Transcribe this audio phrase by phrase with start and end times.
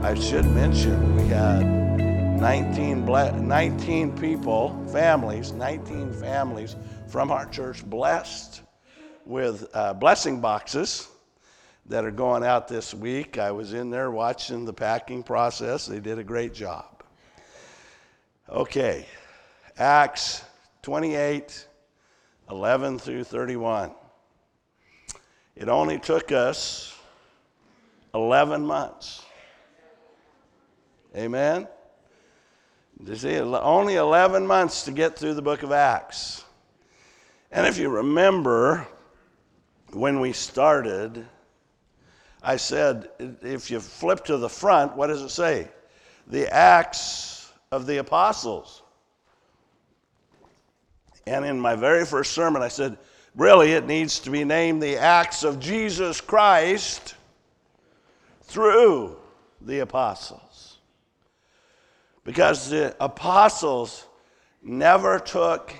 [0.00, 1.66] I should mention we had
[2.40, 6.76] 19, ble- 19 people, families, 19 families
[7.08, 8.62] from our church blessed
[9.26, 11.08] with uh, blessing boxes
[11.86, 13.38] that are going out this week.
[13.38, 15.86] I was in there watching the packing process.
[15.86, 17.02] They did a great job.
[18.48, 19.04] Okay,
[19.76, 20.44] Acts
[20.82, 21.66] 28
[22.50, 23.90] 11 through 31.
[25.56, 26.96] It only took us
[28.14, 29.24] 11 months.
[31.18, 31.66] Amen?
[33.04, 36.44] You see, only 11 months to get through the book of Acts.
[37.50, 38.86] And if you remember
[39.92, 41.26] when we started,
[42.42, 43.08] I said,
[43.42, 45.68] if you flip to the front, what does it say?
[46.28, 48.82] The Acts of the Apostles.
[51.26, 52.96] And in my very first sermon, I said,
[53.34, 57.16] really, it needs to be named the Acts of Jesus Christ
[58.42, 59.16] through
[59.60, 60.47] the apostles.
[62.28, 64.04] Because the apostles
[64.62, 65.72] never took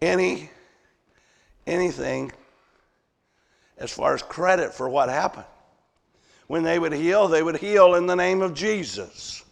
[0.00, 0.48] any
[1.66, 2.30] anything
[3.76, 5.46] as far as credit for what happened.
[6.46, 9.42] When they would heal, they would heal in the name of Jesus.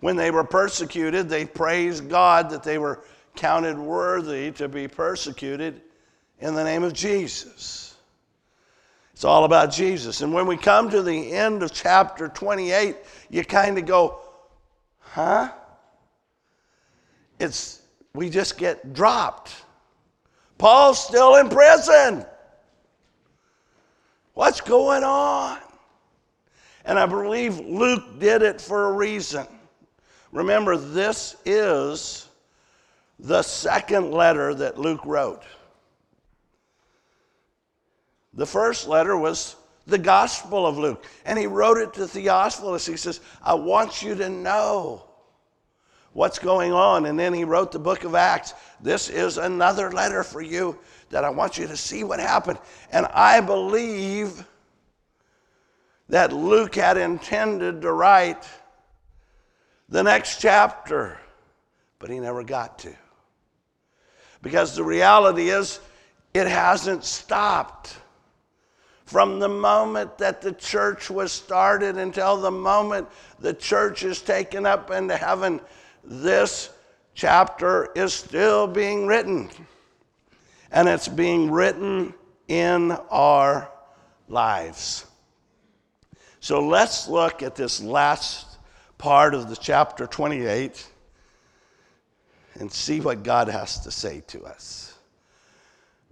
[0.00, 3.04] When they were persecuted, they praised God that they were
[3.36, 5.82] counted worthy to be persecuted
[6.40, 7.94] in the name of Jesus.
[9.12, 10.22] It's all about Jesus.
[10.22, 12.96] And when we come to the end of chapter 28,
[13.28, 14.18] you kind of go,
[15.12, 15.52] huh?
[17.38, 17.82] It's,
[18.14, 19.54] we just get dropped.
[20.56, 22.24] Paul's still in prison.
[24.32, 25.58] What's going on?
[26.86, 29.46] And I believe Luke did it for a reason.
[30.32, 32.28] Remember, this is
[33.18, 35.42] the second letter that Luke wrote.
[38.32, 42.86] The first letter was the Gospel of Luke, and he wrote it to Theophilus.
[42.86, 45.04] He says, I want you to know
[46.12, 47.06] what's going on.
[47.06, 48.54] And then he wrote the book of Acts.
[48.80, 50.78] This is another letter for you
[51.10, 52.58] that I want you to see what happened.
[52.90, 54.46] And I believe
[56.08, 58.48] that Luke had intended to write
[59.88, 61.18] the next chapter,
[61.98, 62.94] but he never got to.
[64.42, 65.80] Because the reality is,
[66.34, 67.96] it hasn't stopped.
[69.12, 73.08] From the moment that the church was started until the moment
[73.40, 75.60] the church is taken up into heaven,
[76.02, 76.70] this
[77.12, 79.50] chapter is still being written.
[80.70, 82.14] And it's being written
[82.48, 83.70] in our
[84.28, 85.04] lives.
[86.40, 88.56] So let's look at this last
[88.96, 90.90] part of the chapter 28
[92.54, 94.94] and see what God has to say to us.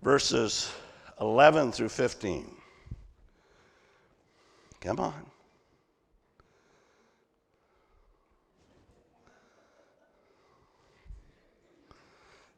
[0.03, 0.71] Verses
[1.19, 2.57] 11 through 15.
[4.81, 5.27] Come on.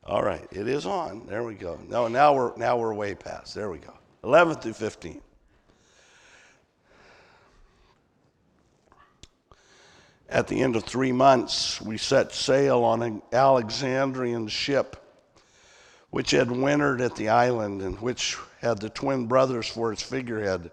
[0.05, 1.27] All right, it is on.
[1.27, 1.79] There we go.
[1.89, 3.55] No, now we're now we're way past.
[3.55, 3.95] There we go.
[4.25, 5.21] 11 through 15.
[10.29, 14.97] At the end of three months, we set sail on an Alexandrian ship,
[16.11, 20.71] which had wintered at the island and which had the twin brothers for its figurehead.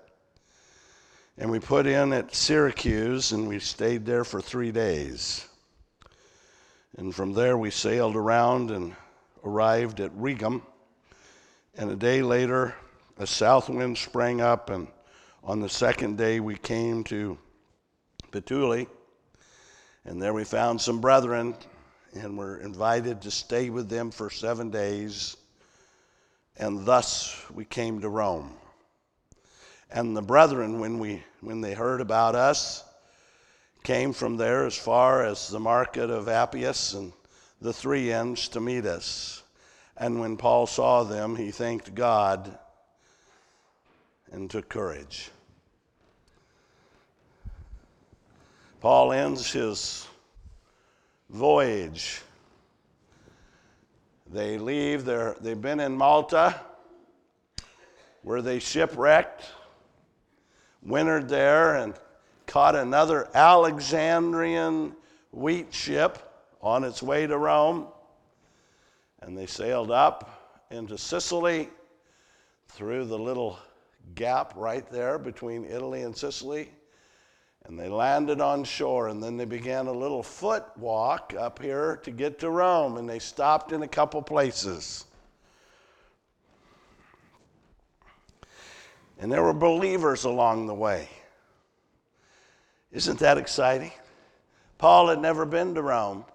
[1.39, 5.47] And we put in at Syracuse and we stayed there for three days.
[6.97, 8.95] And from there, we sailed around and
[9.43, 10.61] arrived at Rhegium.
[11.75, 12.75] And a day later,
[13.17, 14.87] a south wind sprang up, and
[15.43, 17.37] on the second day, we came to
[18.31, 18.87] Puteoli
[20.05, 21.55] and there we found some brethren
[22.13, 25.37] and were invited to stay with them for seven days.
[26.57, 28.55] And thus we came to Rome.
[29.91, 32.83] And the brethren, when, we, when they heard about us,
[33.83, 37.11] came from there as far as the market of Appius and
[37.61, 39.43] the three inns to meet us.
[39.97, 42.57] And when Paul saw them, he thanked God
[44.31, 45.31] and took courage.
[48.79, 50.07] Paul ends his
[51.29, 52.21] voyage.
[54.31, 56.55] They leave, they they've been in Malta,
[58.21, 59.43] where they shipwrecked,
[60.83, 61.93] wintered there, and
[62.45, 64.95] caught another Alexandrian
[65.31, 66.17] wheat ship
[66.61, 67.87] on its way to Rome.
[69.21, 71.69] And they sailed up into Sicily
[72.69, 73.59] through the little
[74.15, 76.69] gap right there between Italy and Sicily
[77.69, 81.97] and they landed on shore, and then they began a little foot walk up here
[81.97, 85.05] to get to Rome, and they stopped in a couple places.
[89.19, 91.09] And there were believers along the way.
[92.91, 93.91] Isn't that exciting?
[94.77, 96.25] Paul had never been to Rome,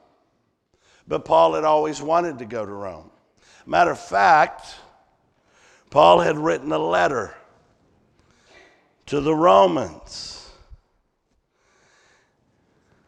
[1.09, 3.11] but Paul had always wanted to go to Rome.
[3.67, 4.75] Matter of fact,
[5.89, 7.35] Paul had written a letter
[9.07, 10.51] to the Romans.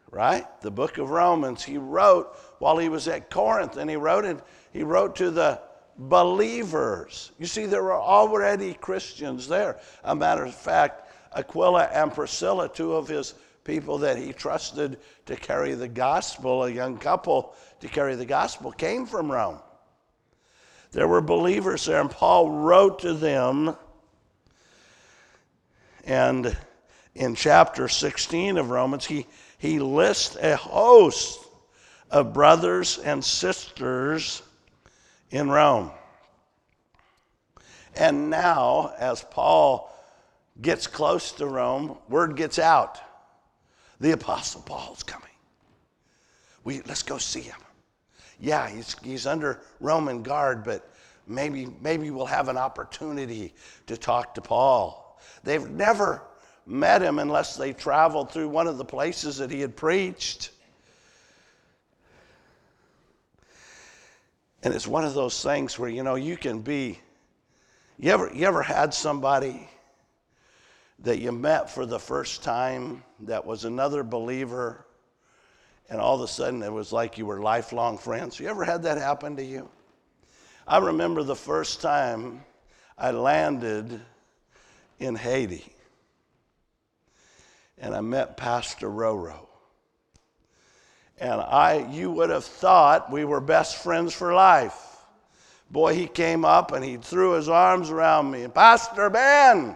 [0.09, 0.45] Right?
[0.61, 4.39] The book of Romans he wrote while he was at Corinth, and he wrote it,
[4.73, 5.61] he wrote to the
[5.97, 7.31] believers.
[7.39, 9.79] You see, there were already Christians there.
[10.03, 13.33] A matter of fact, Aquila and Priscilla, two of his
[13.63, 18.71] people that he trusted to carry the gospel, a young couple to carry the gospel,
[18.71, 19.59] came from Rome.
[20.91, 23.75] There were believers there, and Paul wrote to them.
[26.05, 26.55] And
[27.13, 29.27] in chapter 16 of Romans, he,
[29.57, 31.39] he lists a host
[32.09, 34.41] of brothers and sisters
[35.31, 35.91] in Rome.
[37.95, 39.93] And now, as Paul
[40.61, 42.99] gets close to Rome, word gets out.
[43.99, 45.27] The Apostle Paul's coming.
[46.63, 47.57] We, let's go see him.
[48.39, 50.87] Yeah, he's, he's under Roman guard, but
[51.25, 53.53] maybe, maybe we'll have an opportunity
[53.87, 55.19] to talk to Paul.
[55.43, 56.21] They've never
[56.67, 60.51] met him unless they traveled through one of the places that he had preached.
[64.63, 66.99] And it's one of those things where, you know, you can be,
[67.97, 69.69] you ever, you ever had somebody
[70.99, 74.85] that you met for the first time that was another believer,
[75.89, 78.39] and all of a sudden it was like you were lifelong friends?
[78.39, 79.69] You ever had that happen to you?
[80.67, 82.43] I remember the first time
[82.97, 84.01] I landed
[84.99, 85.71] in Haiti,
[87.77, 89.46] and I met Pastor Roro.
[91.19, 94.97] And I, you would have thought we were best friends for life.
[95.71, 98.47] Boy, he came up and he threw his arms around me.
[98.47, 99.75] Pastor Ben!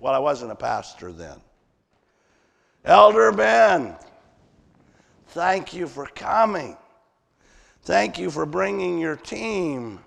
[0.00, 1.38] Well, I wasn't a pastor then.
[2.84, 3.94] Elder Ben,
[5.28, 6.76] thank you for coming.
[7.82, 10.00] Thank you for bringing your team.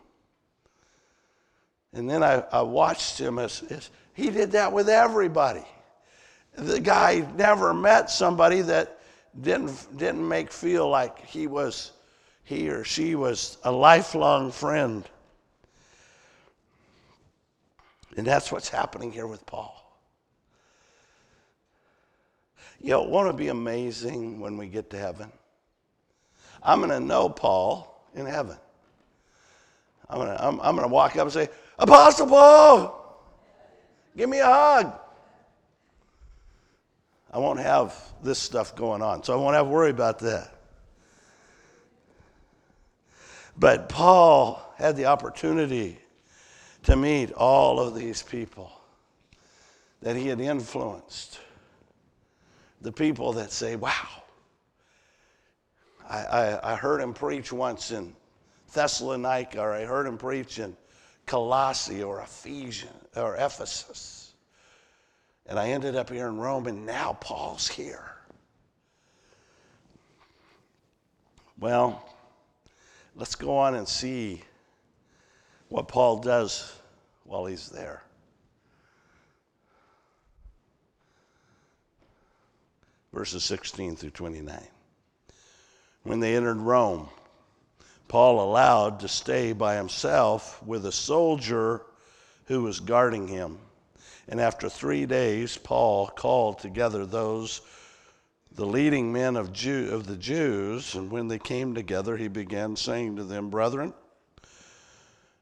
[1.93, 5.63] And then I, I watched him as, as he did that with everybody.
[6.55, 8.99] The guy never met somebody that
[9.41, 11.91] didn't, didn't make feel like he was
[12.43, 15.03] he or she was a lifelong friend.
[18.17, 19.79] And that's what's happening here with Paul.
[22.81, 25.31] You know, won't it be amazing when we get to heaven?
[26.61, 28.57] I'm going to know Paul in heaven.
[30.09, 31.49] I'm going to I'm, I'm going to walk up and say,
[31.79, 33.23] Apostle Paul,
[34.15, 34.99] give me a hug.
[37.33, 40.53] I won't have this stuff going on, so I won't have to worry about that.
[43.57, 45.97] But Paul had the opportunity
[46.83, 48.71] to meet all of these people
[50.01, 51.39] that he had influenced.
[52.81, 53.91] The people that say, Wow,
[56.07, 58.13] I, I, I heard him preach once in
[58.73, 60.75] Thessalonica, or I heard him preach in
[61.25, 64.22] Colossae or Ephesians or Ephesus.
[65.47, 68.13] And I ended up here in Rome, and now Paul's here.
[71.59, 72.03] Well,
[73.15, 74.41] let's go on and see
[75.69, 76.73] what Paul does
[77.25, 78.03] while he's there.
[83.13, 84.59] Verses 16 through 29.
[86.03, 87.09] When they entered Rome,
[88.07, 91.81] Paul allowed to stay by himself with a soldier
[92.45, 93.57] who was guarding him.
[94.27, 97.61] And after three days, Paul called together those,
[98.55, 102.75] the leading men of, Jew, of the Jews, and when they came together, he began
[102.75, 103.93] saying to them, Brethren,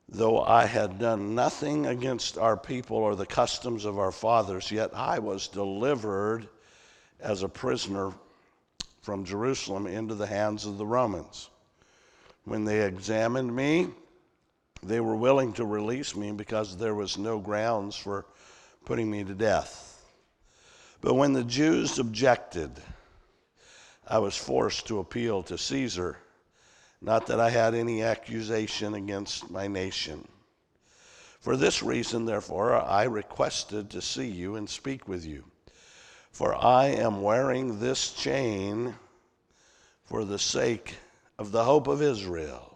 [0.10, 4.90] though I had done nothing against our people or the customs of our fathers, yet
[4.96, 6.50] I was delivered
[7.20, 8.14] as a prisoner
[9.02, 11.50] from Jerusalem into the hands of the Romans.
[12.46, 13.90] When they examined me,
[14.84, 18.26] they were willing to release me because there was no grounds for
[18.86, 20.04] putting me to death.
[21.02, 22.72] But when the Jews objected,
[24.08, 26.18] I was forced to appeal to Caesar,
[27.02, 30.28] not that I had any accusation against my nation.
[31.40, 35.44] For this reason, therefore, I requested to see you and speak with you.
[36.32, 38.96] For I am wearing this chain
[40.06, 40.96] for the sake
[41.40, 42.71] of the hope of Israel.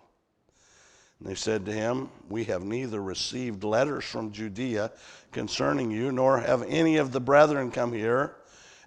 [1.19, 4.91] And they said to him, We have neither received letters from Judea
[5.31, 8.35] concerning you, nor have any of the brethren come here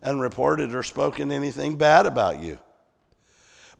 [0.03, 2.59] and reported or spoken anything bad about you.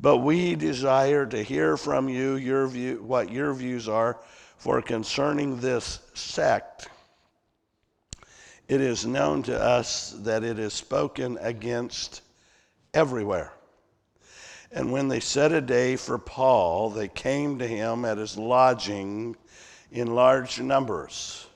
[0.01, 4.19] But we desire to hear from you your view, what your views are,
[4.57, 6.89] for concerning this sect,
[8.67, 12.23] it is known to us that it is spoken against
[12.93, 13.53] everywhere.
[14.71, 19.37] And when they set a day for Paul, they came to him at his lodging
[19.91, 21.47] in large numbers.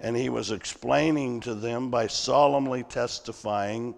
[0.00, 3.94] And he was explaining to them by solemnly testifying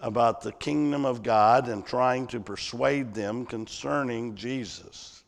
[0.00, 5.22] about the kingdom of God and trying to persuade them concerning Jesus,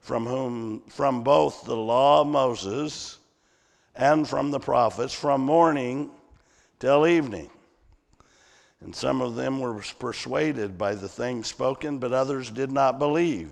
[0.00, 3.18] from whom from both the law of Moses
[3.94, 6.10] and from the prophets, from morning
[6.80, 7.50] till evening.
[8.82, 13.50] And some of them were persuaded by the things spoken, but others did not believe.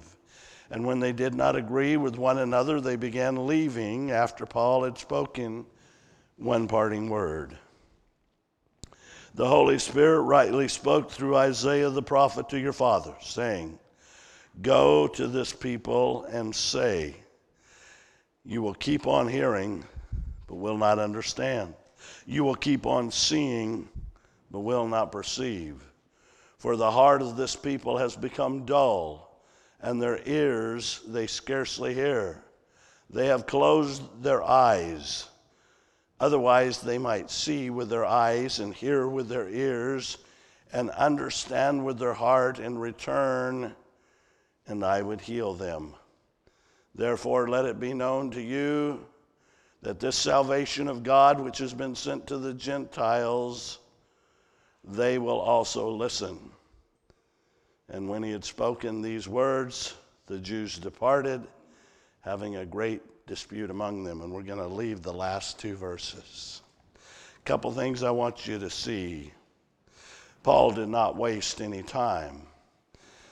[0.71, 4.99] And when they did not agree with one another, they began leaving after Paul had
[4.99, 5.67] spoken
[6.37, 7.57] one parting word.
[9.35, 13.79] The Holy Spirit rightly spoke through Isaiah the prophet to your father, saying,
[14.63, 17.17] Go to this people and say,
[18.45, 19.85] You will keep on hearing,
[20.47, 21.75] but will not understand.
[22.27, 23.89] You will keep on seeing,
[24.51, 25.83] but will not perceive.
[26.59, 29.43] For the heart of this people has become dull,
[29.81, 32.43] and their ears they scarcely hear.
[33.11, 35.29] They have closed their eyes.
[36.21, 40.19] Otherwise, they might see with their eyes and hear with their ears
[40.73, 43.75] and understand with their heart and return,
[44.67, 45.95] and I would heal them.
[46.95, 49.07] Therefore, let it be known to you
[49.83, 53.79] that this salvation of God, which has been sent to the Gentiles,
[54.89, 56.39] they will also listen.
[57.91, 59.95] And when he had spoken these words,
[60.27, 61.47] the Jews departed,
[62.21, 64.21] having a great dispute among them.
[64.23, 66.63] And we're going to leave the last two verses.
[66.97, 69.33] A couple things I want you to see.
[70.43, 72.43] Paul did not waste any time.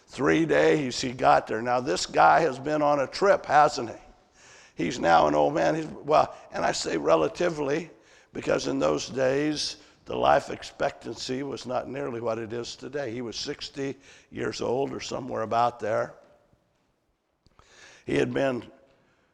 [0.08, 1.62] Three days he got there.
[1.62, 3.96] Now, this guy has been on a trip, hasn't he?
[4.84, 5.74] He's now an old man.
[5.74, 7.90] He's, well, and I say relatively
[8.32, 13.12] because in those days, the life expectancy was not nearly what it is today.
[13.12, 13.96] He was 60
[14.30, 16.14] years old or somewhere about there.
[18.06, 18.64] He had been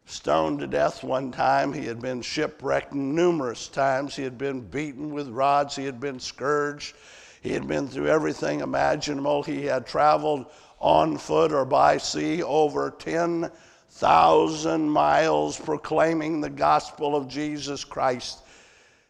[0.07, 1.73] stoned to death one time.
[1.73, 4.17] He had been shipwrecked numerous times.
[4.17, 5.77] He had been beaten with rods.
[5.77, 6.97] He had been scourged.
[7.43, 9.43] He had been through everything imaginable.
[9.43, 10.47] He had traveled
[10.81, 13.51] on foot or by sea over 10
[13.93, 18.41] thousand miles proclaiming the gospel of Jesus Christ,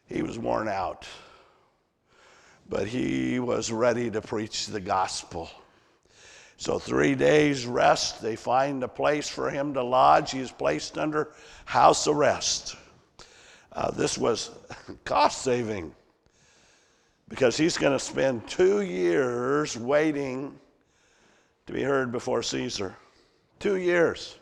[0.07, 1.07] he was worn out.
[2.69, 5.51] But he was ready to preach the gospel.
[6.57, 10.31] So, three days' rest, they find a place for him to lodge.
[10.31, 11.33] He is placed under
[11.65, 12.77] house arrest.
[13.73, 14.51] Uh, this was
[15.05, 15.93] cost saving
[17.29, 20.59] because he's going to spend two years waiting
[21.67, 22.95] to be heard before Caesar.
[23.59, 24.37] Two years.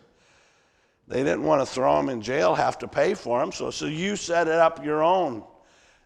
[1.07, 3.53] They didn't want to throw him in jail, have to pay for him.
[3.53, 5.43] So, so you set it up your own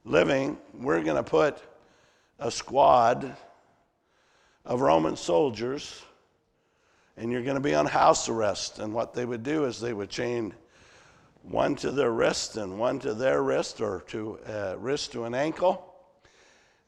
[0.05, 0.59] living.
[0.75, 1.59] We're going to put
[2.45, 3.35] a squad
[4.67, 6.03] of Roman soldiers,
[7.17, 8.81] and you're going to be on house arrest.
[8.81, 10.53] And what they would do is they would chain
[11.43, 15.35] one to their wrist and one to their wrist, or to uh, wrist to an
[15.35, 15.91] ankle.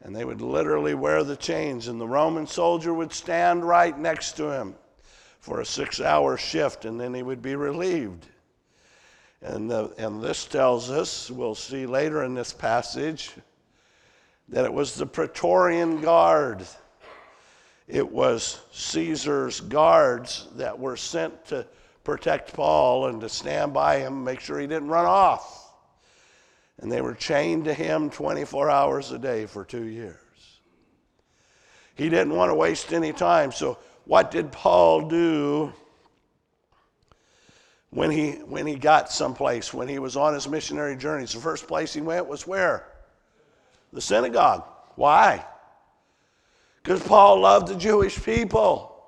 [0.03, 4.33] And they would literally wear the chains, and the Roman soldier would stand right next
[4.33, 4.75] to him
[5.41, 8.27] for a six hour shift and then he would be relieved.
[9.41, 13.31] And, the, and this tells us, we'll see later in this passage,
[14.49, 16.67] that it was the Praetorian Guard.
[17.89, 21.67] It was Caesar's guards that were sent to
[22.05, 25.73] protect Paul and to stand by him, make sure he didn't run off.
[26.79, 30.17] And they were chained to him 24 hours a day for two years.
[31.95, 35.73] He didn't want to waste any time, so what did Paul do
[37.91, 41.33] when he, when he got someplace, when he was on his missionary journeys?
[41.33, 42.87] The first place he went was where?
[43.97, 44.63] The synagogue.
[44.97, 45.43] Why?
[46.83, 49.03] Because Paul loved the Jewish people.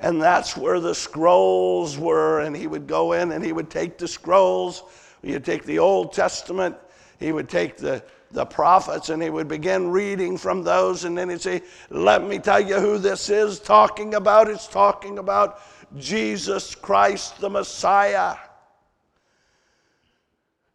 [0.00, 2.40] And that's where the scrolls were.
[2.40, 4.82] And he would go in and he would take the scrolls.
[5.22, 6.74] He would take the Old Testament.
[7.20, 11.28] He would take the, the prophets and he would begin reading from those and then
[11.30, 14.50] he'd say, Let me tell you who this is talking about.
[14.50, 15.60] It's talking about
[15.96, 18.34] Jesus Christ the Messiah.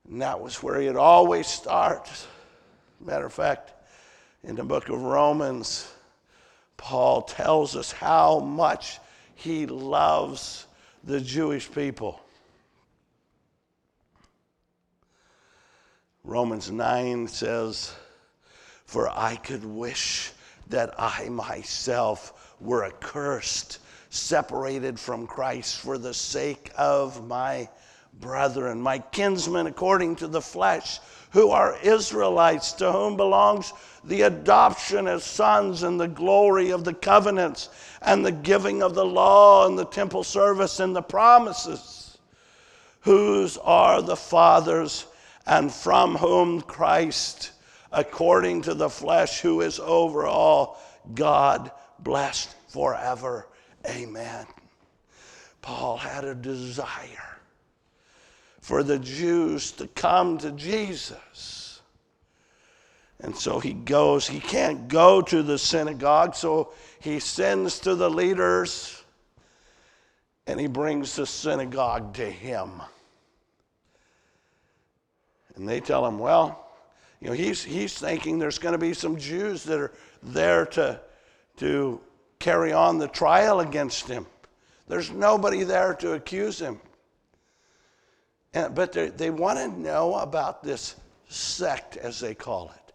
[0.09, 2.09] And that was where he'd always start.
[2.99, 3.71] Matter of fact,
[4.43, 5.91] in the book of Romans,
[6.77, 8.99] Paul tells us how much
[9.35, 10.65] he loves
[11.03, 12.21] the Jewish people.
[16.23, 17.93] Romans 9 says,
[18.85, 20.31] For I could wish
[20.67, 23.79] that I myself were accursed,
[24.09, 27.69] separated from Christ for the sake of my
[28.13, 30.99] brethren, my kinsmen according to the flesh,
[31.31, 33.73] who are Israelites, to whom belongs
[34.03, 37.69] the adoption as sons and the glory of the covenants
[38.01, 42.17] and the giving of the law and the temple service and the promises,
[43.01, 45.05] whose are the fathers
[45.45, 47.51] and from whom Christ,
[47.91, 50.81] according to the flesh, who is over all,
[51.13, 53.47] God blessed forever.
[53.87, 54.45] Amen.
[55.61, 57.38] Paul had a desire
[58.69, 61.81] for the Jews to come to Jesus.
[63.19, 68.11] And so he goes, he can't go to the synagogue, so he sends to the
[68.11, 69.03] leaders
[70.45, 72.79] and he brings the synagogue to him.
[75.55, 76.67] And they tell him, well,
[77.21, 81.01] you know, he's, he's thinking there's going to be some Jews that are there to,
[81.57, 81.99] to
[82.37, 84.27] carry on the trial against him.
[84.87, 86.79] There's nobody there to accuse him.
[88.53, 90.95] And, but they want to know about this
[91.27, 92.93] sect, as they call it,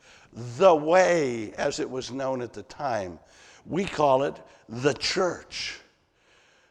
[0.58, 3.18] the way, as it was known at the time.
[3.66, 4.36] We call it
[4.68, 5.78] the church.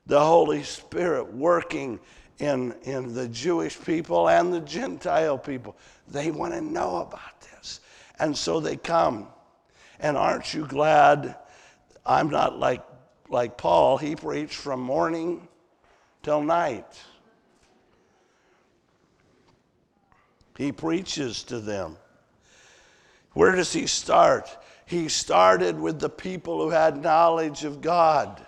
[0.06, 2.00] The Holy Spirit working
[2.40, 5.78] in, in the Jewish people and the Gentile people.
[6.10, 7.80] They want to know about this.
[8.20, 9.28] And so they come.
[10.00, 11.38] And aren't you glad
[12.06, 12.84] I'm not like,
[13.30, 13.98] like Paul?
[13.98, 15.48] He preached from morning
[16.22, 17.00] till night.
[20.58, 21.98] He preaches to them.
[23.34, 24.56] Where does he start?
[24.86, 28.46] He started with the people who had knowledge of God.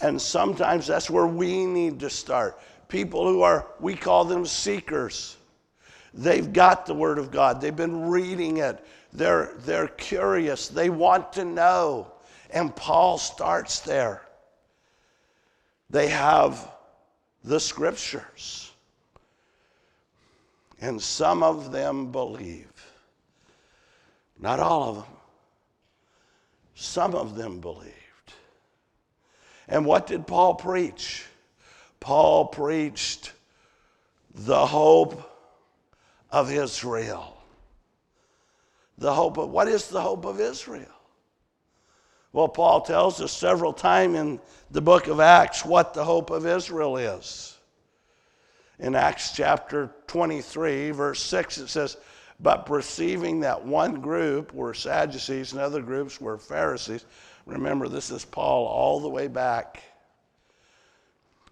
[0.00, 2.58] And sometimes that's where we need to start.
[2.88, 5.36] People who are, we call them seekers.
[6.14, 11.32] They've got the Word of God, they've been reading it, they're, they're curious, they want
[11.34, 12.12] to know.
[12.50, 14.22] And Paul starts there.
[15.90, 16.70] They have
[17.44, 18.72] the scriptures,
[20.80, 22.66] and some of them believe.
[24.38, 25.04] Not all of them,
[26.74, 27.92] some of them believed.
[29.68, 31.24] And what did Paul preach?
[32.00, 33.32] Paul preached
[34.34, 35.30] the hope
[36.30, 37.36] of Israel.
[38.98, 40.86] The hope of what is the hope of Israel?
[42.32, 46.46] Well, Paul tells us several times in the book of Acts what the hope of
[46.46, 47.55] Israel is.
[48.78, 51.96] In Acts chapter 23, verse 6, it says,
[52.40, 57.04] But perceiving that one group were Sadducees and other groups were Pharisees,
[57.46, 59.80] Remember, this is Paul all the way back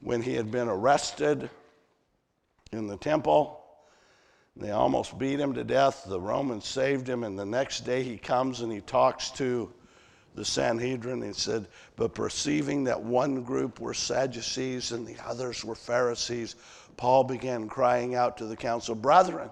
[0.00, 1.48] when he had been arrested
[2.72, 3.64] in the temple.
[4.56, 6.04] They almost beat him to death.
[6.06, 9.72] The Romans saved him, and the next day he comes and he talks to
[10.34, 11.22] the Sanhedrin.
[11.22, 16.56] He said, But perceiving that one group were Sadducees and the others were Pharisees,
[16.96, 19.50] Paul began crying out to the council, Brethren,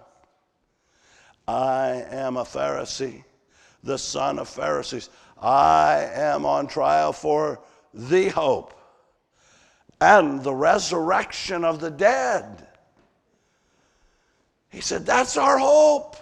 [1.47, 3.25] I am a Pharisee,
[3.83, 5.11] the son of Pharisees.
[5.41, 7.61] I am on trial for
[7.93, 8.79] the hope
[10.01, 12.67] and the resurrection of the dead.
[14.71, 16.17] He said, That's our hope.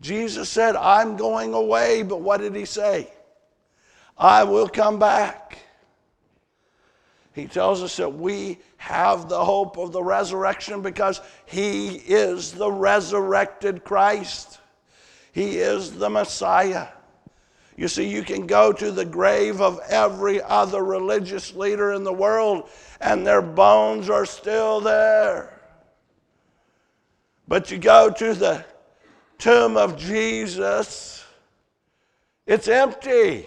[0.00, 3.10] Jesus said, I'm going away, but what did he say?
[4.16, 5.58] I will come back.
[7.38, 12.70] He tells us that we have the hope of the resurrection because he is the
[12.70, 14.58] resurrected Christ.
[15.30, 16.88] He is the Messiah.
[17.76, 22.12] You see, you can go to the grave of every other religious leader in the
[22.12, 22.68] world,
[23.00, 25.60] and their bones are still there.
[27.46, 28.64] But you go to the
[29.38, 31.24] tomb of Jesus,
[32.46, 33.46] it's empty.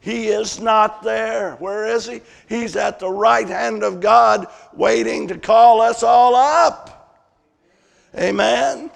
[0.00, 1.56] He is not there.
[1.56, 2.22] Where is he?
[2.48, 6.96] He's at the right hand of God, waiting to call us all up.
[8.16, 8.90] Amen.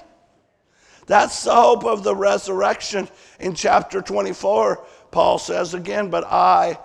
[1.06, 3.08] That's the hope of the resurrection.
[3.38, 6.78] In chapter 24, Paul says again, But I,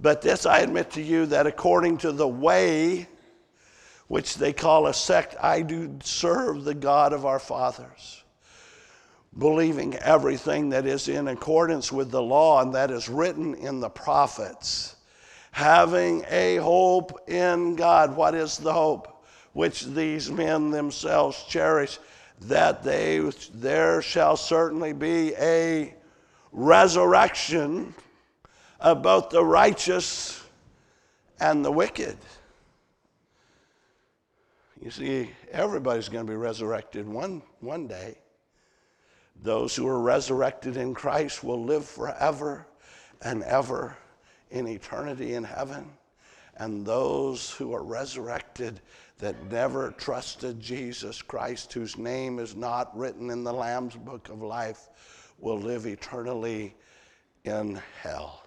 [0.00, 3.06] but this I admit to you that according to the way
[4.08, 8.17] which they call a sect, I do serve the God of our fathers,
[9.36, 13.90] believing everything that is in accordance with the law and that is written in the
[13.90, 14.96] prophets,
[15.50, 18.16] having a hope in God.
[18.16, 19.24] What is the hope?
[19.52, 21.98] Which these men themselves cherish
[22.42, 23.18] that they,
[23.54, 25.94] there shall certainly be a
[26.52, 27.94] resurrection
[28.80, 30.42] of both the righteous
[31.40, 32.16] and the wicked.
[34.80, 38.16] You see, everybody's going to be resurrected one, one day.
[39.42, 42.66] Those who are resurrected in Christ will live forever
[43.22, 43.96] and ever
[44.50, 45.90] in eternity in heaven,
[46.56, 48.80] and those who are resurrected
[49.18, 54.42] that never trusted Jesus Christ, whose name is not written in the Lamb's book of
[54.42, 54.88] life,
[55.38, 56.74] will live eternally
[57.44, 58.42] in hell.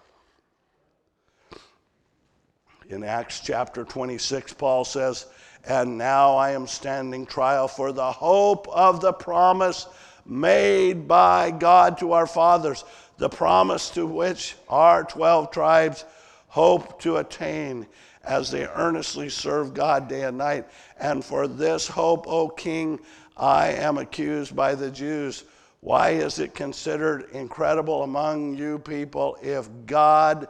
[2.88, 5.26] In Acts chapter 26, Paul says,
[5.64, 9.86] And now I am standing trial for the hope of the promise
[10.24, 12.84] made by God to our fathers,
[13.18, 16.04] the promise to which our 12 tribes
[16.48, 17.86] hope to attain
[18.24, 20.66] as they earnestly serve God day and night.
[20.98, 23.00] And for this hope, O King,
[23.36, 25.44] I am accused by the Jews.
[25.80, 30.48] Why is it considered incredible among you people if God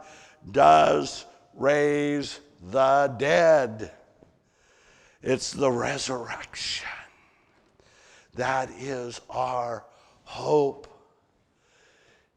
[0.51, 2.39] does raise
[2.71, 3.91] the dead?
[5.23, 6.85] It's the resurrection.
[8.35, 9.85] That is our
[10.23, 10.87] hope.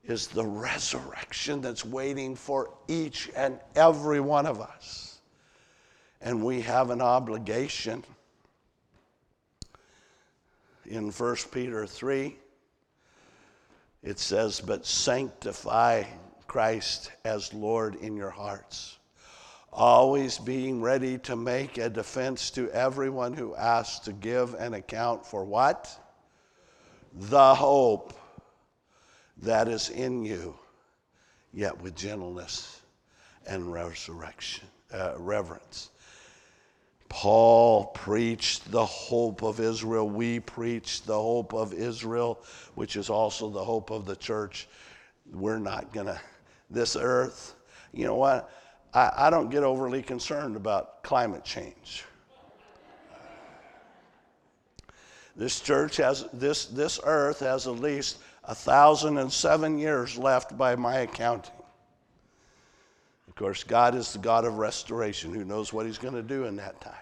[0.05, 5.21] Is the resurrection that's waiting for each and every one of us.
[6.21, 8.05] And we have an obligation
[10.85, 12.37] in 1 Peter 3
[14.07, 16.05] it says, But sanctify
[16.47, 18.96] Christ as Lord in your hearts,
[19.77, 25.25] always being ready to make a defense to everyone who asks to give an account
[25.25, 25.89] for what?
[27.13, 28.15] The hope
[29.43, 30.57] that is in you,
[31.53, 32.81] yet with gentleness
[33.47, 35.91] and resurrection, uh, reverence.
[37.11, 40.09] Paul preached the hope of Israel.
[40.09, 42.43] We preach the hope of Israel,
[42.75, 44.69] which is also the hope of the church.
[45.33, 46.21] We're not going to,
[46.71, 47.55] this earth,
[47.93, 48.51] you know what?
[48.97, 52.05] I, I don't get overly concerned about climate change.
[55.37, 60.57] This church has, this, this earth has at least a thousand and seven years left
[60.57, 61.53] by my accounting.
[63.29, 66.45] Of course, God is the God of restoration who knows what He's going to do
[66.45, 66.95] in that time.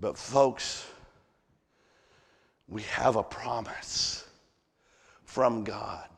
[0.00, 0.84] But, folks,
[2.66, 4.26] we have a promise
[5.24, 6.08] from God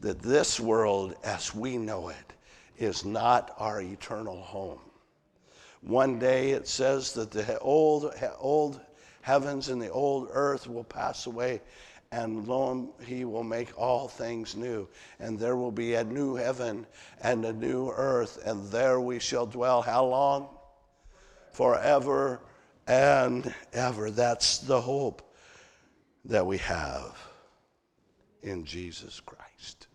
[0.00, 2.32] that this world as we know it
[2.82, 4.80] is not our eternal home.
[5.82, 8.80] One day it says that the old, old
[9.20, 11.60] heavens and the old earth will pass away,
[12.10, 14.88] and lo, he will make all things new.
[15.18, 16.86] And there will be a new heaven
[17.22, 19.82] and a new earth, and there we shall dwell.
[19.82, 20.48] How long?
[21.52, 22.40] Forever
[22.86, 24.10] and ever.
[24.10, 25.22] That's the hope
[26.24, 27.18] that we have
[28.42, 29.86] in Jesus Christ.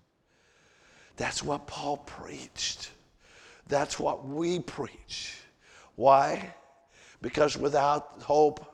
[1.17, 2.91] That's what Paul preached.
[3.67, 5.35] That's what we preach.
[5.95, 6.53] Why?
[7.21, 8.65] Because without hope,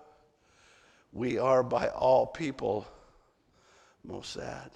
[1.12, 2.88] we are by all people
[4.06, 4.70] most sad.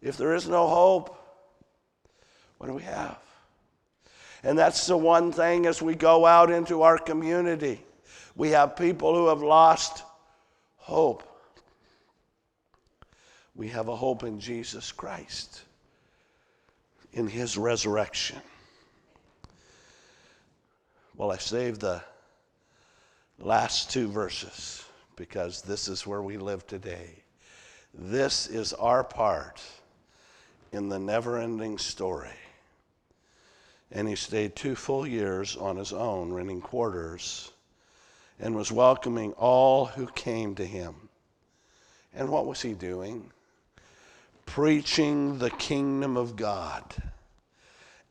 [0.00, 1.16] If there is no hope,
[2.58, 3.18] what do we have?
[4.42, 7.84] And that's the one thing as we go out into our community.
[8.34, 10.02] We have people who have lost
[10.76, 11.22] hope.
[13.54, 15.62] We have a hope in Jesus Christ,
[17.12, 18.40] in his resurrection.
[21.16, 22.02] Well, I saved the
[23.38, 24.84] last two verses
[25.16, 27.10] because this is where we live today.
[27.92, 29.60] This is our part
[30.72, 32.28] in the never ending story.
[33.92, 37.50] And he stayed two full years on his own, renting quarters,
[38.38, 40.94] and was welcoming all who came to him.
[42.14, 43.30] And what was he doing?
[44.50, 46.82] Preaching the kingdom of God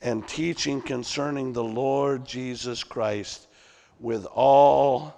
[0.02, 3.48] and teaching concerning the Lord Jesus Christ
[4.00, 5.14] with all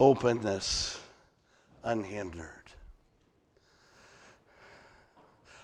[0.00, 0.98] openness,
[1.82, 2.48] unhindered.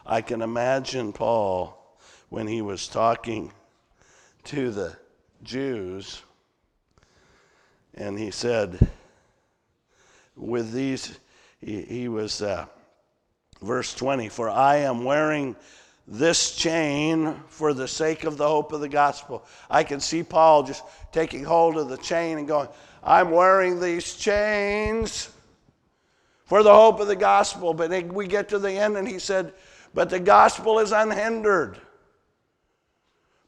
[0.05, 1.97] I can imagine Paul
[2.29, 3.53] when he was talking
[4.45, 4.95] to the
[5.43, 6.21] Jews,
[7.95, 8.91] and he said,
[10.37, 11.19] with these,
[11.63, 12.67] he, he was, uh,
[13.61, 15.57] verse 20, for I am wearing
[16.07, 19.45] this chain for the sake of the hope of the gospel.
[19.71, 22.69] I can see Paul just taking hold of the chain and going,
[23.03, 25.31] I'm wearing these chains
[26.45, 27.73] for the hope of the gospel.
[27.73, 29.53] But we get to the end and he said,
[29.95, 31.79] But the gospel is unhindered.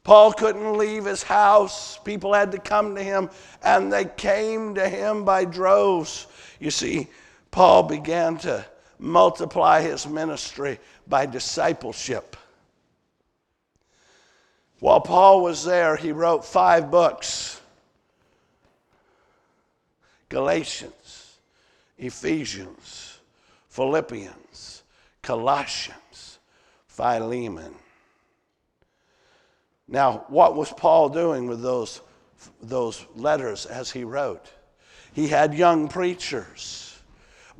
[0.03, 1.97] Paul couldn't leave his house.
[1.99, 3.29] People had to come to him,
[3.63, 6.27] and they came to him by droves.
[6.59, 7.07] You see,
[7.51, 8.65] Paul began to
[8.99, 12.37] multiply his ministry by discipleship.
[14.79, 17.61] While Paul was there, he wrote five books
[20.29, 21.37] Galatians,
[21.97, 23.19] Ephesians,
[23.69, 24.83] Philippians,
[25.21, 26.39] Colossians,
[26.87, 27.73] Philemon,
[29.87, 32.01] Now, what was Paul doing with those,
[32.61, 34.51] those letters as he wrote?
[35.13, 36.82] He had young preachers.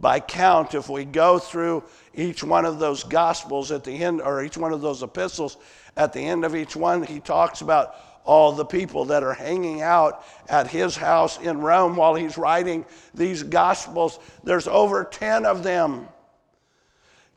[0.04, 4.44] By count, if we go through each one of those gospels at the end, or
[4.44, 5.56] each one of those epistles,
[5.96, 9.82] at the end of each one, he talks about all the people that are hanging
[9.82, 14.20] out at his house in Rome while he's writing these gospels.
[14.44, 16.10] There's over 10 of them.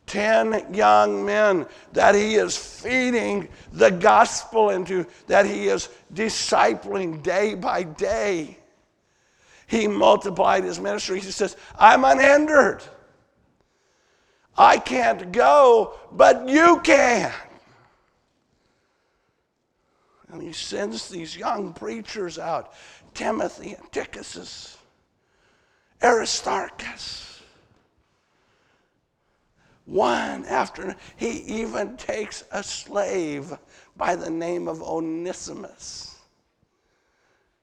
[0.06, 7.54] 10 young men that he is feeding the gospel into, that he is discipling day
[7.54, 8.58] by day.
[9.66, 11.20] He multiplied his ministry.
[11.20, 12.82] He says, I'm unhindered.
[14.56, 17.32] I can't go, but you can.
[20.28, 22.72] And he sends these young preachers out
[23.14, 24.76] Timothy and Tychicus,
[26.02, 27.40] Aristarchus.
[29.84, 33.56] One after he even takes a slave
[33.96, 36.18] by the name of Onesimus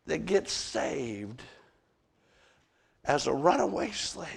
[0.06, 1.42] that gets saved
[3.06, 4.30] as a runaway slave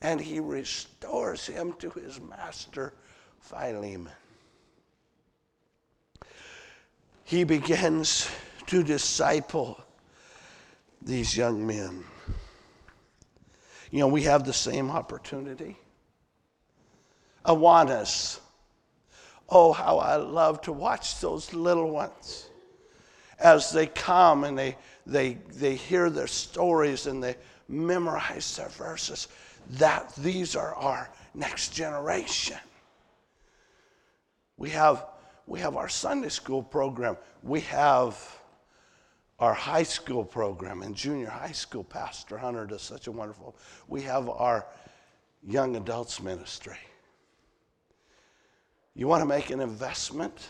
[0.00, 2.92] and he restores him to his master
[3.40, 4.12] Philemon.
[7.24, 8.30] He begins
[8.66, 9.80] to disciple
[11.02, 12.04] these young men.
[13.90, 15.76] You know, we have the same opportunity.
[17.44, 18.40] Awanas.
[19.48, 22.48] Oh, how I love to watch those little ones
[23.40, 27.36] as they come and they, they, they hear their stories and they
[27.68, 29.28] memorize their verses
[29.72, 32.56] that these are our next generation.
[34.56, 35.06] We have,
[35.46, 37.16] we have our Sunday school program.
[37.42, 38.38] We have
[39.38, 41.84] our high school program and junior high school.
[41.84, 43.54] Pastor Hunter does such a wonderful.
[43.86, 44.66] We have our
[45.46, 46.78] young adults ministry.
[48.94, 50.48] You want to make an investment?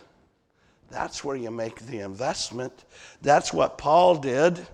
[0.90, 2.84] That's where you make the investment.
[3.20, 4.66] That's what Paul did.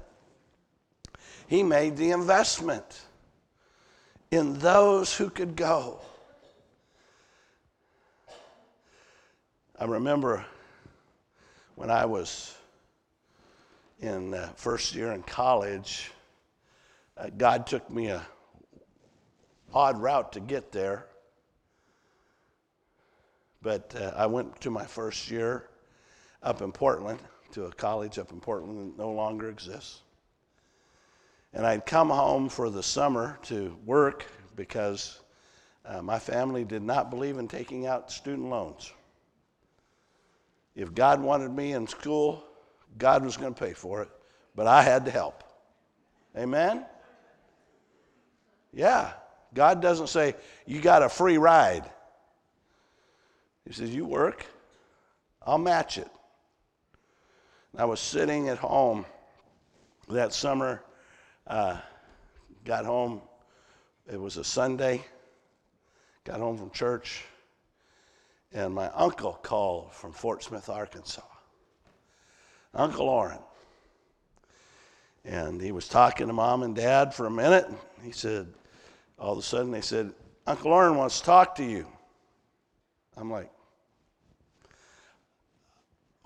[1.46, 3.03] He made the investment
[4.31, 6.00] in those who could go.
[9.79, 10.44] I remember
[11.74, 12.55] when I was
[14.00, 16.12] in uh, first year in college,
[17.16, 18.24] uh, God took me a
[19.72, 21.07] odd route to get there.
[23.61, 25.68] But uh, I went to my first year
[26.44, 27.18] up in Portland,
[27.52, 30.00] to a college up in Portland that no longer exists.
[31.52, 34.26] And I'd come home for the summer to work
[34.57, 35.20] because
[35.85, 38.92] uh, my family did not believe in taking out student loans.
[40.74, 42.44] If God wanted me in school,
[42.98, 44.09] God was going to pay for it,
[44.54, 45.44] but I had to help.
[46.37, 46.85] Amen?
[48.72, 49.12] Yeah.
[49.54, 50.35] God doesn't say,
[50.66, 51.85] you got a free ride.
[53.66, 54.44] He says, you work,
[55.46, 56.09] I'll match it.
[57.77, 59.05] I was sitting at home
[60.09, 60.85] that summer
[61.49, 61.79] uh,
[62.65, 63.21] got home,
[64.11, 65.05] it was a Sunday,
[66.23, 67.25] got home from church,
[68.53, 71.23] and my uncle called from Fort Smith, Arkansas.
[72.75, 73.39] Uncle Orrin.
[75.25, 77.67] And he was talking to mom and dad for a minute.
[78.03, 78.47] He said,
[79.19, 80.13] all of a sudden, they said,
[80.47, 81.87] Uncle Orrin wants to talk to you.
[83.17, 83.51] I'm like,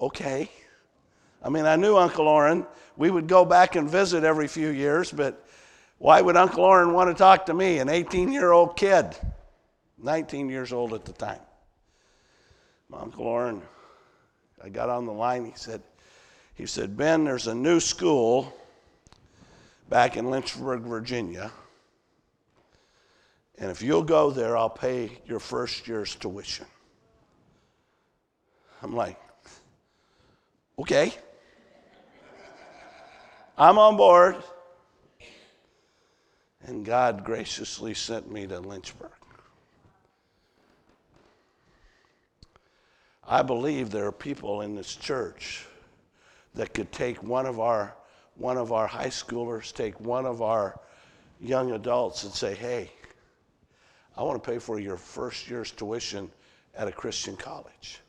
[0.01, 0.51] okay.
[1.43, 2.67] I mean, I knew Uncle Orrin.
[2.97, 5.45] We would go back and visit every few years, but
[5.99, 9.17] why would Uncle Orrin want to talk to me, an 18 year old kid,
[9.99, 11.41] 19 years old at the time?
[12.89, 13.63] My Uncle Orrin,
[14.63, 15.45] I got on the line.
[15.45, 15.83] He said,
[16.55, 18.53] he said, Ben, there's a new school
[19.89, 21.53] back in Lynchburg, Virginia.
[23.59, 26.67] And if you'll go there, I'll pay your first year's tuition.
[28.83, 29.19] I'm like,
[30.79, 31.13] okay.
[33.61, 34.37] I'm on board.
[36.63, 39.11] And God graciously sent me to Lynchburg.
[43.27, 45.67] I believe there are people in this church
[46.55, 47.95] that could take one of our
[48.37, 50.79] one of our high schoolers, take one of our
[51.41, 52.93] young adults and say, "Hey,
[54.17, 56.31] I want to pay for your first year's tuition
[56.77, 58.01] at a Christian college."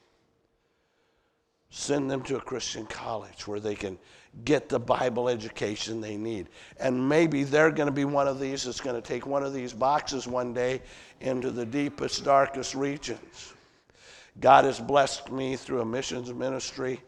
[1.72, 3.98] Send them to a Christian college where they can
[4.46, 6.50] get the Bible education they need.
[6.80, 9.54] And maybe they're going to be one of these that's going to take one of
[9.54, 10.82] these boxes one day
[11.20, 13.54] into the deepest, darkest regions.
[14.40, 17.02] God has blessed me through a missions ministry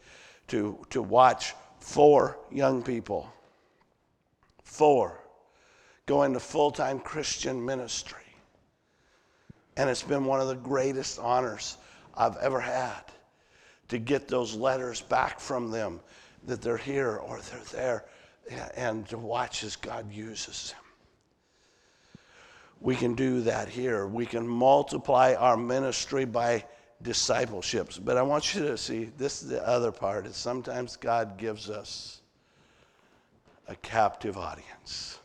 [0.47, 3.31] to, to watch four young people,
[4.63, 5.19] four,
[6.05, 8.17] go into full time Christian ministry.
[9.77, 11.77] And it's been one of the greatest honors
[12.15, 13.03] I've ever had
[13.87, 16.01] to get those letters back from them
[16.45, 18.05] that they're here or they're there
[18.75, 20.81] and to watch as God uses them.
[22.79, 24.07] We can do that here.
[24.07, 26.65] We can multiply our ministry by
[27.03, 27.99] discipleships.
[27.99, 31.69] But I want you to see this is the other part is sometimes God gives
[31.69, 32.21] us
[33.67, 35.19] a captive audience.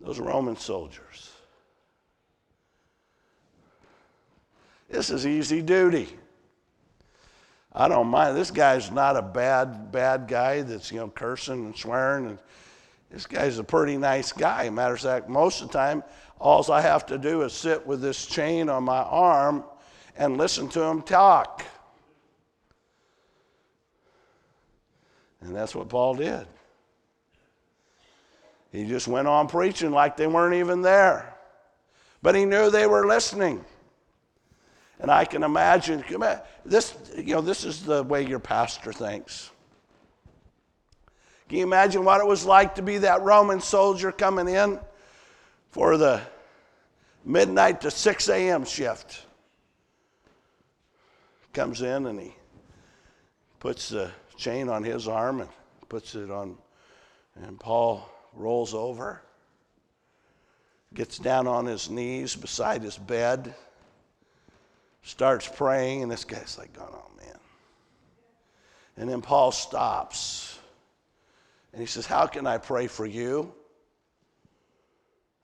[0.00, 1.30] Those Roman soldiers.
[4.88, 6.16] This is easy duty.
[7.74, 8.36] I don't mind.
[8.36, 12.26] This guy's not a bad, bad guy that's, you know, cursing and swearing.
[12.26, 12.38] And
[13.10, 14.68] this guy's a pretty nice guy.
[14.68, 16.02] Matter of fact, most of the time,
[16.38, 19.64] all I have to do is sit with this chain on my arm
[20.16, 21.64] and listen to him talk.
[25.40, 26.46] And that's what Paul did.
[28.70, 31.34] He just went on preaching like they weren't even there.
[32.22, 33.64] But he knew they were listening.
[35.02, 36.04] And I can imagine
[36.64, 39.50] this, you know, this is the way your pastor thinks.
[41.48, 44.78] Can you imagine what it was like to be that Roman soldier coming in
[45.70, 46.20] for the
[47.24, 48.64] midnight to 6 a.m.
[48.64, 49.26] shift?
[51.52, 52.36] Comes in and he
[53.58, 55.50] puts the chain on his arm and
[55.88, 56.56] puts it on,
[57.34, 59.20] and Paul rolls over,
[60.94, 63.52] gets down on his knees beside his bed
[65.02, 67.38] starts praying, and this guy's like, going, oh man.
[68.96, 70.58] And then Paul stops
[71.72, 73.52] and he says, How can I pray for you?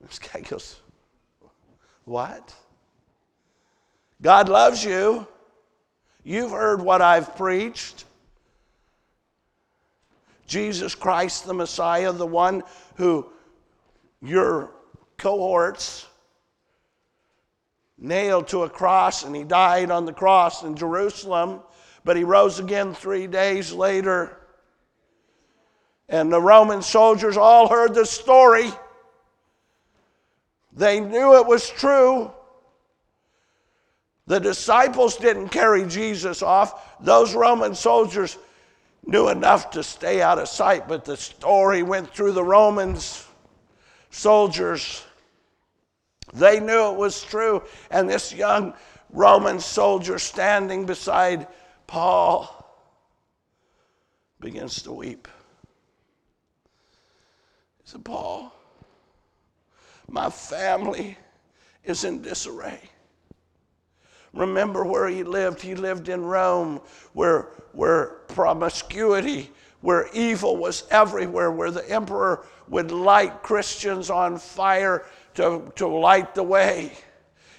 [0.01, 0.77] This guy goes,
[2.05, 2.53] What?
[4.21, 5.27] God loves you.
[6.23, 8.05] You've heard what I've preached.
[10.45, 12.63] Jesus Christ, the Messiah, the one
[12.95, 13.27] who
[14.21, 14.71] your
[15.17, 16.05] cohorts
[17.99, 21.61] nailed to a cross and he died on the cross in Jerusalem,
[22.03, 24.37] but he rose again three days later.
[26.07, 28.71] And the Roman soldiers all heard the story.
[30.73, 32.31] They knew it was true.
[34.27, 36.99] The disciples didn't carry Jesus off.
[36.99, 38.37] Those Roman soldiers
[39.05, 43.25] knew enough to stay out of sight, but the story went through the Romans
[44.11, 45.03] soldiers
[46.33, 47.63] they knew it was true.
[47.89, 48.73] And this young
[49.11, 51.47] Roman soldier standing beside
[51.87, 52.55] Paul
[54.39, 55.27] begins to weep.
[57.83, 58.53] He said, Paul,
[60.07, 61.17] my family
[61.83, 62.79] is in disarray.
[64.33, 65.61] Remember where he lived.
[65.61, 66.81] He lived in Rome,
[67.13, 69.49] where, where promiscuity,
[69.81, 76.35] where evil was everywhere, where the emperor would light Christians on fire to, to light
[76.35, 76.93] the way.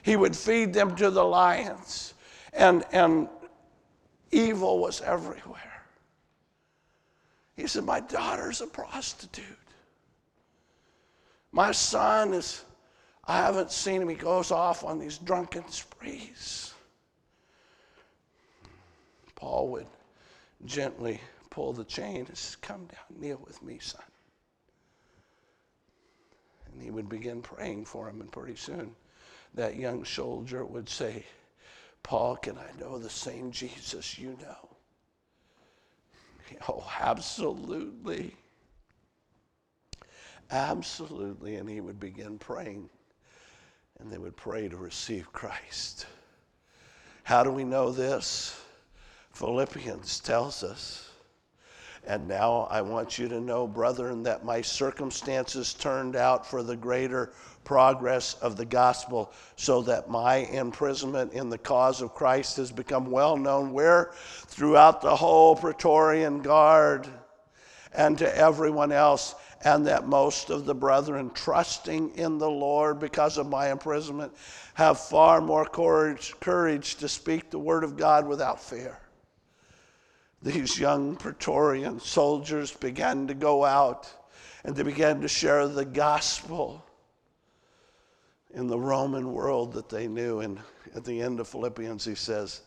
[0.02, 2.14] He would feed them to the lions.
[2.52, 3.28] And, and
[4.30, 5.84] evil was everywhere.
[7.56, 9.44] He said, My daughter's a prostitute.
[11.52, 12.64] My son is,
[13.24, 14.08] I haven't seen him.
[14.08, 16.72] He goes off on these drunken sprees.
[19.34, 19.86] Paul would
[20.64, 24.02] gently pull the chain and says, Come down, kneel with me, son.
[26.72, 28.94] And he would begin praying for him, and pretty soon
[29.54, 31.24] that young soldier would say,
[32.02, 34.68] Paul, can I know the same Jesus you know?
[36.68, 38.34] Oh, absolutely.
[40.50, 41.56] Absolutely.
[41.56, 42.88] And he would begin praying,
[43.98, 46.06] and they would pray to receive Christ.
[47.22, 48.60] How do we know this?
[49.32, 51.09] Philippians tells us
[52.06, 56.76] and now I want you to know, brethren, that my circumstances turned out for the
[56.76, 57.32] greater
[57.62, 63.10] progress of the gospel, so that my imprisonment in the cause of Christ has become
[63.10, 64.12] well known where?
[64.46, 67.06] Throughout the whole Praetorian Guard
[67.92, 73.36] and to everyone else, and that most of the brethren, trusting in the Lord because
[73.36, 74.32] of my imprisonment,
[74.74, 78.98] have far more courage, courage to speak the word of God without fear
[80.42, 84.10] these young Praetorian soldiers began to go out
[84.64, 86.84] and they began to share the gospel
[88.52, 90.40] in the Roman world that they knew.
[90.40, 90.58] And
[90.94, 92.62] at the end of Philippians, he says,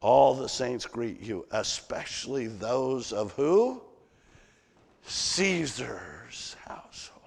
[0.00, 3.82] All the saints greet you, especially those of who?
[5.06, 7.20] Caesar's household.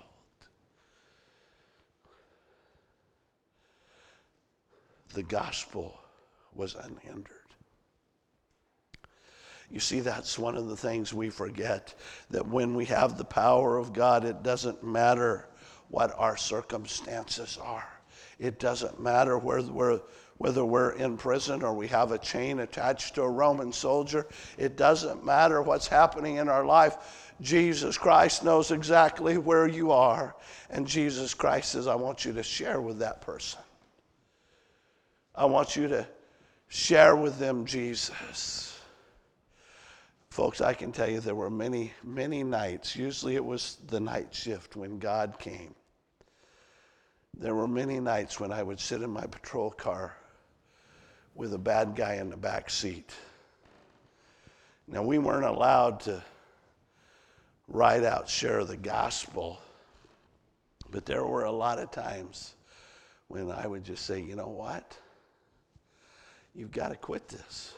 [5.14, 6.00] The gospel
[6.56, 7.43] was unhindered.
[9.74, 11.96] You see, that's one of the things we forget
[12.30, 15.48] that when we have the power of God, it doesn't matter
[15.90, 17.92] what our circumstances are.
[18.38, 20.02] It doesn't matter whether we're,
[20.38, 24.28] whether we're in prison or we have a chain attached to a Roman soldier.
[24.60, 27.32] It doesn't matter what's happening in our life.
[27.42, 30.36] Jesus Christ knows exactly where you are.
[30.70, 33.60] And Jesus Christ says, I want you to share with that person.
[35.34, 36.08] I want you to
[36.68, 38.73] share with them Jesus.
[40.34, 42.96] Folks, I can tell you there were many, many nights.
[42.96, 45.76] Usually it was the night shift when God came.
[47.38, 50.18] There were many nights when I would sit in my patrol car
[51.36, 53.12] with a bad guy in the back seat.
[54.88, 56.24] Now, we weren't allowed to
[57.68, 59.60] write out, share the gospel,
[60.90, 62.56] but there were a lot of times
[63.28, 64.98] when I would just say, you know what?
[66.56, 67.76] You've got to quit this.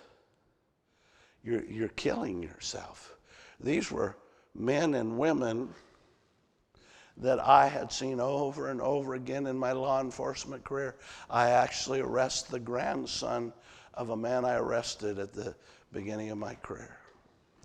[1.46, 3.16] You're, you're killing yourself.
[3.60, 4.18] These were
[4.56, 5.70] men and women
[7.18, 10.96] that I had seen over and over again in my law enforcement career.
[11.30, 13.54] I actually arrested the grandson
[13.94, 15.56] of a man I arrested at the
[15.94, 16.98] beginning of my career.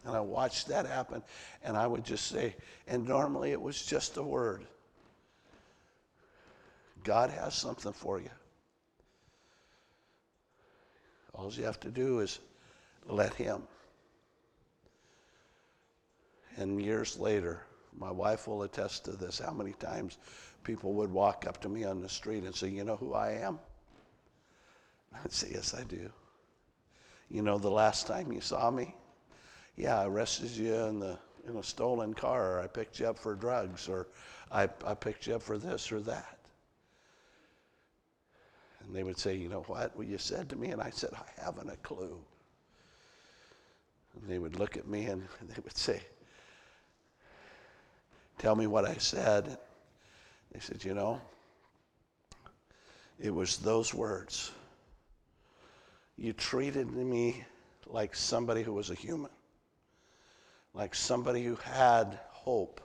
[0.04, 1.22] And I watched that happen,
[1.64, 2.54] and I would just say,
[2.86, 4.66] and normally it was just a word
[7.02, 8.30] God has something for you.
[11.32, 12.38] All you have to do is
[13.12, 13.62] let Him.
[16.56, 17.62] And years later,
[17.96, 20.18] my wife will attest to this how many times
[20.64, 23.32] people would walk up to me on the street and say, You know who I
[23.32, 23.58] am?
[25.14, 26.10] I'd say, Yes, I do.
[27.30, 28.94] You know the last time you saw me?
[29.76, 33.18] Yeah, I arrested you in, the, in a stolen car, or I picked you up
[33.18, 34.08] for drugs, or
[34.50, 36.38] I, I picked you up for this or that.
[38.84, 39.96] And they would say, You know what?
[39.96, 42.18] Well, you said to me, and I said, I haven't a clue.
[44.14, 46.00] And they would look at me and they would say,
[48.38, 49.58] Tell me what I said.
[50.52, 51.20] They said, You know,
[53.18, 54.50] it was those words.
[56.16, 57.44] You treated me
[57.86, 59.30] like somebody who was a human,
[60.74, 62.80] like somebody who had hope,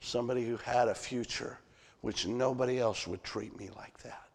[0.00, 1.58] somebody who had a future,
[2.00, 4.29] which nobody else would treat me like that.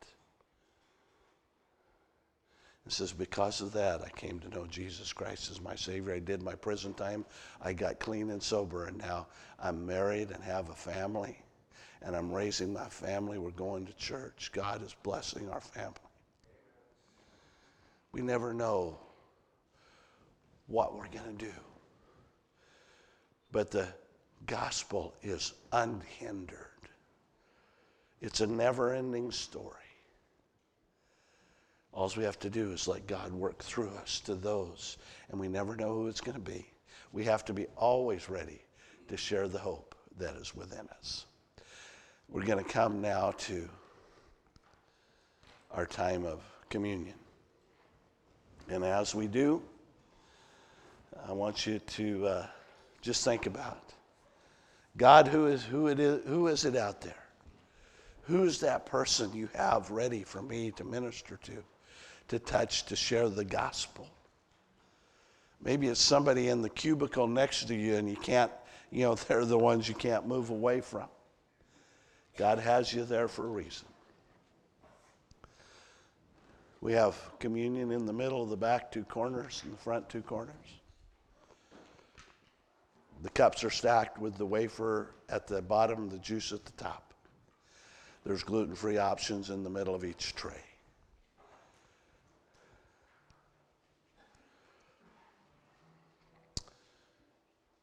[2.86, 6.14] It says, Because of that, I came to know Jesus Christ as my Savior.
[6.14, 7.26] I did my prison time.
[7.62, 9.28] I got clean and sober, and now
[9.60, 11.38] I'm married and have a family,
[12.02, 13.40] and I'm raising my family.
[13.40, 14.52] We're going to church.
[14.54, 15.94] God is blessing our family.
[18.12, 19.00] We never know
[20.68, 21.54] what we're going to do.
[23.52, 23.88] But the
[24.46, 26.60] gospel is unhindered,
[28.22, 29.85] it's a never ending story.
[31.96, 34.98] All we have to do is let God work through us to those,
[35.30, 36.66] and we never know who it's going to be.
[37.14, 38.62] We have to be always ready
[39.08, 41.26] to share the hope that is within us.
[42.28, 43.70] We're going to come now to
[45.72, 47.16] our time of communion.
[48.68, 49.62] And as we do,
[51.26, 52.48] I want you to uh,
[53.02, 53.94] just think about.
[54.98, 57.24] God, who is, who, it is, who is it out there?
[58.24, 61.64] Who's that person you have ready for me to minister to?
[62.28, 64.08] To touch to share the gospel.
[65.62, 68.52] Maybe it's somebody in the cubicle next to you and you can't,
[68.92, 71.08] you know, they're the ones you can't move away from.
[72.38, 73.88] God has you there for a reason.
[76.82, 80.22] We have communion in the middle, of the back two corners, and the front two
[80.22, 80.54] corners.
[83.24, 87.14] The cups are stacked with the wafer at the bottom, the juice at the top.
[88.24, 90.62] There's gluten free options in the middle of each tray.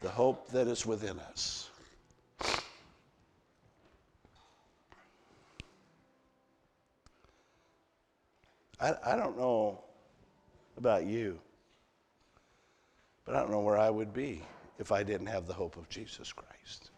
[0.02, 1.70] The hope that is within us.
[8.80, 9.78] I, I don't know
[10.76, 11.38] about you,
[13.24, 14.42] but I don't know where I would be
[14.80, 16.90] if I didn't have the hope of Jesus Christ.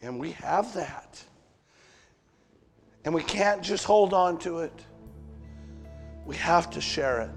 [0.00, 1.22] And we have that.
[3.04, 4.72] And we can't just hold on to it.
[6.24, 7.30] We have to share it.